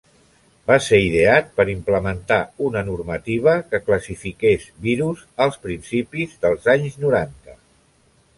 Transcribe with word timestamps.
Va 0.69 0.75
ser 0.83 0.99
ideat 1.07 1.51
per 1.59 1.65
implementar 1.73 2.37
una 2.69 2.83
normativa 2.87 3.53
que 3.75 3.81
classifiqués 3.91 4.67
virus 4.87 5.23
als 5.47 5.61
principis 5.67 6.35
dels 6.47 6.69
anys 6.77 6.99
noranta. 7.07 7.59